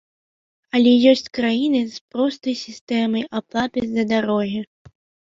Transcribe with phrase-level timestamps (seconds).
[0.77, 4.59] Але ёсць краіны з простай сістэмай аплаты за дарогі.